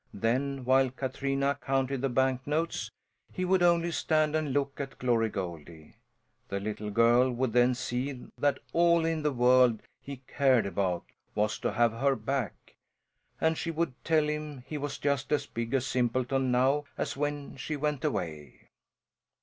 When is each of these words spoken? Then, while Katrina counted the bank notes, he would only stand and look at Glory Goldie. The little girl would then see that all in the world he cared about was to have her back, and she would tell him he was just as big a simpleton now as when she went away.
Then, 0.15 0.65
while 0.65 0.89
Katrina 0.89 1.59
counted 1.63 2.01
the 2.01 2.09
bank 2.09 2.47
notes, 2.47 2.89
he 3.31 3.45
would 3.45 3.61
only 3.61 3.91
stand 3.91 4.35
and 4.35 4.51
look 4.51 4.79
at 4.81 4.97
Glory 4.97 5.29
Goldie. 5.29 5.93
The 6.47 6.59
little 6.59 6.89
girl 6.89 7.29
would 7.29 7.53
then 7.53 7.75
see 7.75 8.25
that 8.39 8.57
all 8.73 9.05
in 9.05 9.21
the 9.21 9.31
world 9.31 9.83
he 10.01 10.23
cared 10.25 10.65
about 10.65 11.03
was 11.35 11.59
to 11.59 11.73
have 11.73 11.91
her 11.91 12.15
back, 12.15 12.73
and 13.39 13.55
she 13.59 13.69
would 13.69 13.93
tell 14.03 14.27
him 14.27 14.63
he 14.65 14.75
was 14.79 14.97
just 14.97 15.31
as 15.31 15.45
big 15.45 15.71
a 15.75 15.79
simpleton 15.81 16.49
now 16.49 16.85
as 16.97 17.15
when 17.15 17.55
she 17.55 17.75
went 17.75 18.03
away. 18.03 18.69